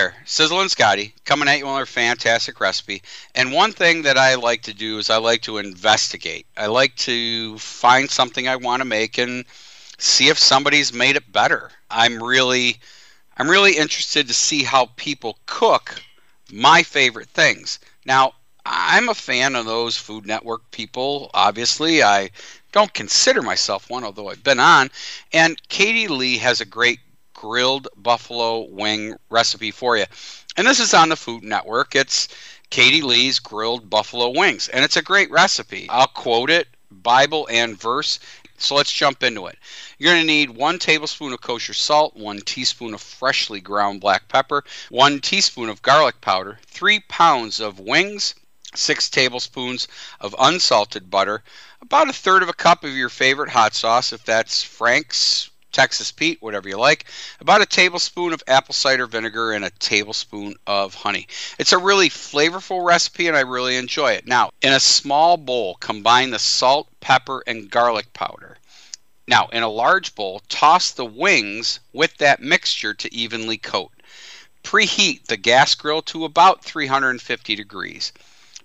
there, 0.00 0.14
Sizzlin 0.24 0.70
Scotty 0.70 1.14
coming 1.26 1.46
at 1.46 1.58
you 1.58 1.66
with 1.66 1.82
a 1.82 1.86
fantastic 1.86 2.58
recipe. 2.58 3.02
And 3.34 3.52
one 3.52 3.72
thing 3.72 4.02
that 4.02 4.16
I 4.16 4.34
like 4.36 4.62
to 4.62 4.72
do 4.72 4.96
is 4.96 5.10
I 5.10 5.18
like 5.18 5.42
to 5.42 5.58
investigate. 5.58 6.46
I 6.56 6.66
like 6.66 6.96
to 6.96 7.58
find 7.58 8.10
something 8.10 8.48
I 8.48 8.56
want 8.56 8.80
to 8.80 8.86
make 8.86 9.18
and 9.18 9.44
see 9.98 10.28
if 10.28 10.38
somebody's 10.38 10.94
made 10.94 11.16
it 11.16 11.30
better. 11.30 11.70
I'm 11.90 12.22
really 12.22 12.80
I'm 13.36 13.50
really 13.50 13.76
interested 13.76 14.26
to 14.28 14.34
see 14.34 14.62
how 14.62 14.86
people 14.96 15.38
cook 15.44 16.02
my 16.50 16.82
favorite 16.82 17.28
things. 17.28 17.78
Now, 18.06 18.32
I'm 18.64 19.10
a 19.10 19.14
fan 19.14 19.54
of 19.54 19.66
those 19.66 19.98
Food 19.98 20.26
Network 20.26 20.70
people. 20.70 21.30
Obviously, 21.34 22.02
I 22.02 22.30
don't 22.72 22.92
consider 22.94 23.42
myself 23.42 23.90
one, 23.90 24.04
although 24.04 24.28
I've 24.30 24.44
been 24.44 24.60
on. 24.60 24.90
And 25.32 25.60
Katie 25.68 26.08
Lee 26.08 26.38
has 26.38 26.60
a 26.60 26.66
great 26.66 27.00
grilled 27.40 27.88
buffalo 27.96 28.66
wing 28.68 29.16
recipe 29.30 29.70
for 29.70 29.96
you. 29.96 30.04
And 30.58 30.66
this 30.66 30.78
is 30.78 30.92
on 30.92 31.08
the 31.08 31.16
Food 31.16 31.42
Network. 31.42 31.96
It's 31.96 32.28
Katie 32.68 33.00
Lee's 33.00 33.38
grilled 33.38 33.88
buffalo 33.88 34.28
wings, 34.28 34.68
and 34.68 34.84
it's 34.84 34.98
a 34.98 35.02
great 35.02 35.30
recipe. 35.30 35.86
I'll 35.88 36.06
quote 36.06 36.50
it 36.50 36.68
Bible 36.90 37.48
and 37.50 37.80
verse. 37.80 38.20
So 38.58 38.74
let's 38.74 38.92
jump 38.92 39.22
into 39.22 39.46
it. 39.46 39.56
You're 39.96 40.12
going 40.12 40.20
to 40.20 40.26
need 40.26 40.50
one 40.50 40.78
tablespoon 40.78 41.32
of 41.32 41.40
kosher 41.40 41.72
salt, 41.72 42.14
one 42.14 42.40
teaspoon 42.40 42.92
of 42.92 43.00
freshly 43.00 43.62
ground 43.62 44.02
black 44.02 44.28
pepper, 44.28 44.62
one 44.90 45.18
teaspoon 45.20 45.70
of 45.70 45.80
garlic 45.80 46.20
powder, 46.20 46.60
three 46.66 47.00
pounds 47.00 47.58
of 47.58 47.80
wings, 47.80 48.34
six 48.74 49.08
tablespoons 49.08 49.88
of 50.20 50.36
unsalted 50.38 51.10
butter, 51.10 51.42
about 51.80 52.10
a 52.10 52.12
third 52.12 52.42
of 52.42 52.50
a 52.50 52.52
cup 52.52 52.84
of 52.84 52.94
your 52.94 53.08
favorite 53.08 53.48
hot 53.48 53.74
sauce, 53.74 54.12
if 54.12 54.24
that's 54.26 54.62
Frank's, 54.62 55.49
Texas 55.72 56.10
Pete, 56.12 56.40
whatever 56.40 56.68
you 56.68 56.76
like, 56.76 57.06
about 57.40 57.62
a 57.62 57.66
tablespoon 57.66 58.32
of 58.32 58.42
apple 58.46 58.74
cider 58.74 59.06
vinegar, 59.06 59.52
and 59.52 59.64
a 59.64 59.70
tablespoon 59.70 60.54
of 60.66 60.94
honey. 60.94 61.26
It's 61.58 61.72
a 61.72 61.78
really 61.78 62.08
flavorful 62.08 62.84
recipe, 62.84 63.28
and 63.28 63.36
I 63.36 63.40
really 63.40 63.76
enjoy 63.76 64.12
it. 64.12 64.26
Now, 64.26 64.50
in 64.62 64.72
a 64.72 64.80
small 64.80 65.36
bowl, 65.36 65.76
combine 65.76 66.30
the 66.30 66.38
salt, 66.38 66.88
pepper, 67.00 67.42
and 67.46 67.70
garlic 67.70 68.12
powder. 68.12 68.58
Now, 69.26 69.46
in 69.52 69.62
a 69.62 69.68
large 69.68 70.14
bowl, 70.16 70.42
toss 70.48 70.90
the 70.90 71.04
wings 71.04 71.78
with 71.92 72.16
that 72.16 72.42
mixture 72.42 72.94
to 72.94 73.14
evenly 73.14 73.58
coat. 73.58 73.92
Preheat 74.64 75.26
the 75.26 75.36
gas 75.36 75.74
grill 75.74 76.02
to 76.02 76.24
about 76.24 76.64
350 76.64 77.54
degrees. 77.54 78.12